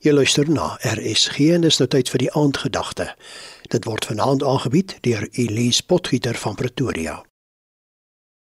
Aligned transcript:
Jy 0.00 0.14
luister 0.16 0.48
na 0.48 0.78
RSG 0.80 1.50
en 1.52 1.66
dis 1.66 1.76
nou 1.76 1.86
tyd 1.92 2.08
vir 2.08 2.22
die 2.22 2.30
aandgedagte. 2.32 3.10
Dit 3.68 3.84
word 3.84 4.06
vanaand 4.08 4.40
aangebied 4.40 4.94
deur 5.04 5.26
Elise 5.36 5.84
Potgieter 5.84 6.38
van 6.40 6.56
Pretoria. 6.56 7.18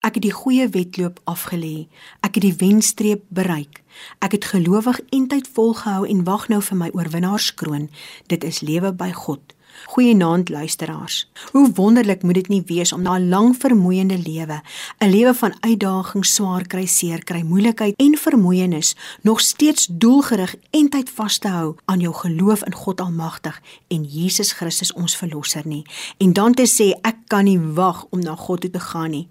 Ek 0.05 0.19
het 0.21 0.27
die 0.27 0.35
goeie 0.37 0.69
wedloop 0.69 1.23
afgelê. 1.25 1.89
Ek 2.21 2.37
het 2.37 2.45
die 2.45 2.59
wenstreep 2.61 3.25
bereik. 3.33 3.81
Ek 4.21 4.37
het 4.37 4.51
gelowig 4.53 5.01
en 5.09 5.25
tyd 5.33 5.49
volgehou 5.49 6.05
en 6.05 6.25
wag 6.29 6.45
nou 6.53 6.61
vir 6.61 6.81
my 6.83 6.91
oorwinnaarskroon. 6.93 7.89
Dit 8.29 8.45
is 8.45 8.61
lewe 8.61 8.93
by 8.93 9.15
God. 9.17 9.56
Goeienaand 9.85 10.49
luisteraars. 10.49 11.31
Hoe 11.53 11.73
wonderlik 11.75 12.23
moet 12.23 12.35
dit 12.35 12.49
nie 12.49 12.63
wees 12.67 12.93
om 12.93 13.03
na 13.03 13.19
'n 13.19 13.29
lang 13.29 13.57
vermoeiende 13.57 14.19
lewe, 14.19 14.63
'n 14.99 15.11
lewe 15.11 15.35
van 15.35 15.57
uitdagings, 15.61 16.35
swaar 16.35 16.67
kry, 16.67 16.87
seer 16.87 17.25
kry, 17.25 17.43
moeilikheid 17.43 17.95
en 17.97 18.17
vermoeienis, 18.17 18.97
nog 19.23 19.41
steeds 19.41 19.87
doelgerig 19.87 20.55
en 20.71 20.89
tyd 20.89 21.11
vas 21.11 21.39
te 21.39 21.49
hou 21.49 21.75
aan 21.85 22.01
jou 22.01 22.15
geloof 22.15 22.65
in 22.65 22.75
God 22.75 23.01
Almagtig 23.01 23.63
en 23.87 24.05
Jesus 24.05 24.53
Christus 24.53 24.93
ons 24.93 25.17
verlosser 25.17 25.63
nie. 25.67 25.85
En 26.17 26.33
dan 26.33 26.55
te 26.55 26.67
sê 26.67 26.99
ek 27.01 27.17
kan 27.27 27.45
nie 27.45 27.61
wag 27.61 28.07
om 28.11 28.21
na 28.21 28.35
God 28.35 28.61
toe 28.61 28.71
te 28.71 28.81
gaan 28.81 29.11
nie. 29.11 29.29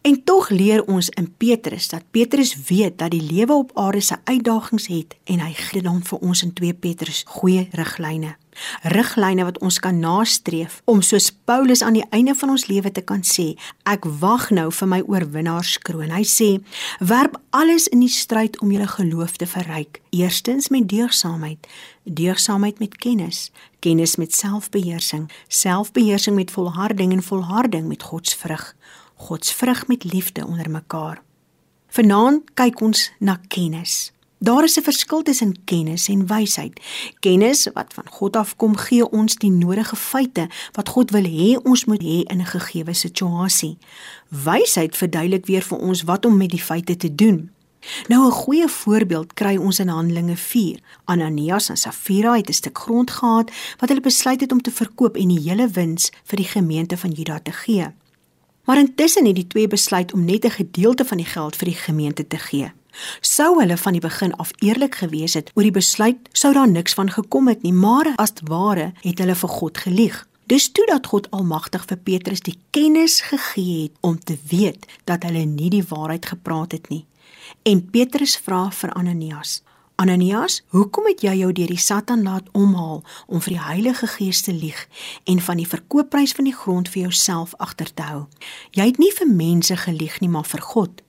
En 0.00 0.24
tog 0.24 0.48
leer 0.48 0.84
ons 0.84 1.08
in 1.08 1.34
Petrus 1.36 1.88
dat 1.88 2.02
Petrus 2.10 2.56
weet 2.68 2.98
dat 2.98 3.10
die 3.10 3.22
lewe 3.22 3.52
op 3.52 3.70
aarde 3.74 4.00
se 4.00 4.16
uitdagings 4.24 4.86
het 4.86 5.16
en 5.24 5.40
hy 5.40 5.52
gee 5.52 5.82
dan 5.82 6.00
vir 6.02 6.18
ons 6.18 6.42
in 6.42 6.52
2 6.52 6.74
Petrus 6.74 7.24
goeie 7.26 7.68
riglyne 7.76 8.36
riglyne 8.82 9.44
wat 9.44 9.58
ons 9.58 9.78
kan 9.82 9.98
nastreef 10.00 10.80
om 10.84 11.02
soos 11.02 11.30
Paulus 11.44 11.82
aan 11.82 11.98
die 11.98 12.06
einde 12.10 12.34
van 12.34 12.50
ons 12.54 12.66
lewe 12.66 12.92
te 12.92 13.04
kan 13.04 13.22
sê 13.26 13.54
ek 13.88 14.06
wag 14.20 14.50
nou 14.50 14.68
vir 14.72 14.88
my 14.88 15.00
oorwinnaarskroon. 15.06 16.10
Hy 16.14 16.24
sê 16.24 16.50
werp 17.00 17.38
alles 17.50 17.88
in 17.90 18.04
die 18.04 18.12
stryd 18.12 18.60
om 18.60 18.72
julle 18.72 18.88
geloof 18.88 19.36
te 19.40 19.46
verryk. 19.46 20.02
Eerstens 20.10 20.68
met 20.68 20.88
deugsaamheid 20.88 21.66
deugsaamheid 22.04 22.78
met 22.78 22.96
kennis 22.96 23.50
kennis 23.84 24.16
met 24.16 24.34
selfbeheersing 24.34 25.28
selfbeheersing 25.48 26.36
met 26.36 26.50
volharding 26.50 27.12
en 27.12 27.22
volharding 27.22 27.88
met 27.88 28.02
God 28.02 28.28
se 28.28 28.36
vrug 28.36 28.74
God 29.14 29.44
se 29.44 29.54
vrug 29.54 29.86
met 29.86 30.04
liefde 30.04 30.46
onder 30.46 30.70
mekaar. 30.70 31.22
Vanaand 31.88 32.54
kyk 32.54 32.80
ons 32.80 33.10
na 33.18 33.36
kennis 33.48 34.12
Daar 34.42 34.64
is 34.64 34.76
'n 34.76 34.82
verskil 34.82 35.22
tussen 35.22 35.64
kennis 35.64 36.08
en 36.08 36.26
wysheid. 36.26 36.80
Kennis 37.18 37.68
wat 37.72 37.94
van 37.94 38.08
God 38.08 38.36
afkom, 38.36 38.76
gee 38.76 39.10
ons 39.10 39.34
die 39.34 39.50
nodige 39.50 39.96
feite 39.96 40.48
wat 40.72 40.88
God 40.88 41.10
wil 41.10 41.24
hê 41.24 41.62
ons 41.62 41.84
moet 41.84 42.02
hê 42.02 42.22
in 42.22 42.40
'n 42.40 42.46
gegeewe 42.46 42.94
situasie. 42.94 43.78
Wysheid 44.28 44.96
verduidelik 44.96 45.46
weer 45.46 45.62
vir 45.62 45.78
ons 45.78 46.02
wat 46.02 46.24
om 46.24 46.36
met 46.36 46.50
die 46.50 46.62
feite 46.62 46.96
te 46.96 47.14
doen. 47.14 47.50
Nou 48.08 48.26
'n 48.26 48.30
goeie 48.30 48.68
voorbeeld 48.68 49.34
kry 49.34 49.56
ons 49.56 49.78
in 49.78 49.88
Handelinge 49.88 50.36
4. 50.36 50.80
Ananias 51.04 51.68
en 51.68 51.76
Safira 51.76 52.36
het 52.36 52.48
'n 52.48 52.52
stuk 52.52 52.78
grond 52.78 53.10
gehad 53.10 53.50
wat 53.78 53.88
hulle 53.88 54.00
besluit 54.00 54.40
het 54.40 54.52
om 54.52 54.62
te 54.62 54.70
verkoop 54.70 55.16
en 55.16 55.28
die 55.28 55.48
hele 55.48 55.68
wins 55.68 56.10
vir 56.24 56.36
die 56.36 56.48
gemeente 56.48 56.96
van 56.96 57.10
Juda 57.10 57.40
te 57.42 57.52
gee. 57.52 57.86
Maar 58.64 58.78
intussen 58.78 59.26
het 59.26 59.34
die 59.34 59.46
twee 59.46 59.68
besluit 59.68 60.12
om 60.12 60.24
net 60.24 60.44
'n 60.44 60.50
gedeelte 60.50 61.04
van 61.04 61.16
die 61.16 61.26
geld 61.26 61.56
vir 61.56 61.66
die 61.66 61.76
gemeente 61.76 62.26
te 62.26 62.38
gee. 62.38 62.72
Sou 63.20 63.60
hulle 63.60 63.76
van 63.76 63.96
die 63.96 64.02
begin 64.02 64.34
af 64.34 64.50
eerlik 64.58 64.94
gewees 65.02 65.34
het 65.34 65.50
oor 65.54 65.66
die 65.66 65.74
besluit, 65.74 66.28
sou 66.32 66.52
daar 66.54 66.70
niks 66.70 66.94
van 66.94 67.10
gekom 67.10 67.48
het 67.48 67.62
nie, 67.62 67.72
maar 67.72 68.12
as 68.16 68.32
ware 68.48 68.92
het 69.02 69.18
hulle 69.18 69.34
vir 69.34 69.54
God 69.60 69.78
gelieg. 69.78 70.26
Dis 70.50 70.72
toe 70.72 70.86
dat 70.86 71.06
God 71.06 71.28
Almagtig 71.30 71.84
vir 71.86 71.98
Petrus 72.02 72.40
die 72.42 72.56
kennis 72.74 73.20
gegee 73.22 73.82
het 73.82 73.98
om 74.00 74.18
te 74.18 74.34
weet 74.50 74.86
dat 75.06 75.22
hulle 75.22 75.44
nie 75.46 75.70
die 75.70 75.84
waarheid 75.86 76.26
gepraat 76.26 76.72
het 76.72 76.88
nie. 76.90 77.04
En 77.62 77.84
Petrus 77.90 78.34
vra 78.36 78.70
vir 78.74 78.90
Ananias: 78.98 79.60
Ananias, 80.00 80.62
hoekom 80.72 81.06
het 81.06 81.22
jy 81.22 81.34
jou 81.42 81.52
deur 81.52 81.70
die 81.70 81.78
Satan 81.78 82.22
laat 82.24 82.48
omhaal 82.56 83.02
om 83.26 83.42
vir 83.44 83.52
die 83.52 83.62
Heilige 83.62 84.06
Gees 84.08 84.40
te 84.42 84.52
lieg 84.52 84.86
en 85.28 85.42
van 85.44 85.60
die 85.60 85.68
verkoopprys 85.68 86.32
van 86.32 86.48
die 86.48 86.56
grond 86.56 86.88
vir 86.88 87.02
jouself 87.02 87.52
agter 87.58 87.92
te 87.94 88.08
hou? 88.08 88.22
Jy 88.72 88.86
het 88.90 88.98
nie 88.98 89.12
vir 89.18 89.28
mense 89.28 89.76
gelieg 89.76 90.18
nie, 90.24 90.32
maar 90.32 90.48
vir 90.48 90.64
God. 90.64 91.02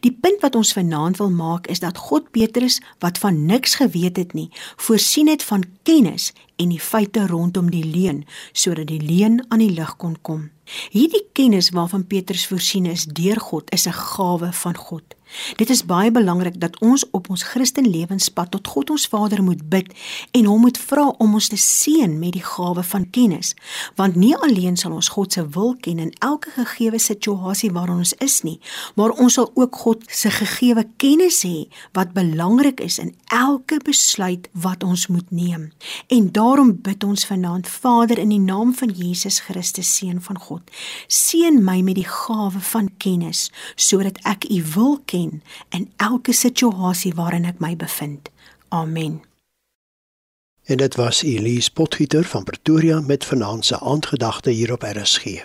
Die 0.00 0.12
punt 0.12 0.40
wat 0.40 0.54
ons 0.54 0.72
vanaand 0.72 1.16
wil 1.16 1.30
maak 1.30 1.66
is 1.66 1.80
dat 1.80 1.98
God 1.98 2.30
Petrus 2.30 2.80
wat 2.98 3.18
van 3.18 3.44
niks 3.46 3.74
geweet 3.74 4.16
het 4.16 4.32
nie, 4.32 4.50
voorsien 4.76 5.28
het 5.28 5.42
van 5.42 5.64
kennis 5.82 6.32
en 6.56 6.68
die 6.68 6.80
feite 6.80 7.26
rondom 7.26 7.70
die 7.70 7.84
leuen 7.84 8.24
sodat 8.52 8.86
die 8.86 9.02
leuen 9.02 9.44
aan 9.48 9.64
die 9.64 9.72
lig 9.72 9.96
kon 9.96 10.16
kom. 10.22 10.50
Hierdie 10.90 11.24
kennis 11.32 11.70
waarvan 11.70 12.06
Petrus 12.06 12.46
voorsien 12.46 12.86
is 12.86 13.04
deur 13.04 13.40
God 13.40 13.70
is 13.70 13.86
'n 13.86 13.92
gawe 13.92 14.52
van 14.52 14.76
God. 14.76 15.15
Dit 15.56 15.70
is 15.70 15.84
baie 15.84 16.10
belangrik 16.10 16.60
dat 16.60 16.78
ons 16.80 17.04
op 17.10 17.30
ons 17.30 17.42
Christen 17.42 17.88
lewenspad 17.90 18.50
tot 18.50 18.66
God 18.66 18.90
ons 18.90 19.06
Vader 19.10 19.42
moet 19.42 19.62
bid 19.68 19.90
en 20.30 20.46
hom 20.46 20.60
moet 20.64 20.78
vra 20.78 21.08
om 21.18 21.34
ons 21.38 21.48
te 21.48 21.58
seën 21.60 22.12
met 22.18 22.34
die 22.36 22.44
gawe 22.44 22.82
van 22.82 23.06
kennis, 23.10 23.54
want 23.98 24.16
nie 24.16 24.34
alleen 24.46 24.76
sal 24.78 24.94
ons 24.96 25.10
God 25.14 25.32
se 25.32 25.44
wil 25.56 25.74
ken 25.82 25.98
in 26.02 26.12
elke 26.24 26.52
gegeewe 26.54 26.98
situasie 27.02 27.72
waarin 27.74 28.02
ons 28.04 28.14
is 28.24 28.40
nie, 28.46 28.58
maar 28.94 29.14
ons 29.18 29.38
sal 29.38 29.50
ook 29.54 29.76
God 29.82 30.06
se 30.08 30.30
gegeewe 30.30 30.86
kennis 31.02 31.42
hê 31.46 31.66
wat 31.96 32.14
belangrik 32.16 32.80
is 32.80 32.98
in 33.02 33.14
elke 33.34 33.80
besluit 33.84 34.48
wat 34.52 34.84
ons 34.86 35.06
moet 35.12 35.30
neem. 35.30 35.70
En 36.12 36.30
daarom 36.32 36.76
bid 36.82 37.04
ons 37.04 37.26
vanaand 37.26 37.68
Vader 37.68 38.18
in 38.22 38.32
die 38.32 38.42
naam 38.42 38.74
van 38.74 38.94
Jesus 38.94 39.40
Christus 39.44 39.90
seun 39.98 40.22
van 40.22 40.38
God, 40.38 40.62
seën 41.08 41.58
my 41.64 41.80
met 41.82 41.98
die 41.98 42.08
gawe 42.08 42.60
van 42.72 42.90
kennis 43.02 43.50
sodat 43.74 44.18
ek 44.24 44.46
U 44.52 44.62
wil 44.74 44.98
ken 45.04 45.15
ken 45.16 45.42
in 45.68 45.92
elke 45.96 46.32
situasie 46.32 47.14
waarin 47.14 47.44
ek 47.44 47.58
my 47.58 47.76
bevind. 47.76 48.30
Amen. 48.68 49.22
En 50.66 50.76
dit 50.76 50.94
was 50.94 51.22
Elise 51.22 51.72
Potgieter 51.72 52.24
van 52.24 52.44
Pretoria 52.44 53.00
met 53.00 53.24
vanaand 53.24 53.64
se 53.64 53.80
aandgedagte 53.80 54.50
hier 54.50 54.72
op 54.72 54.82
RSG. 54.82 55.44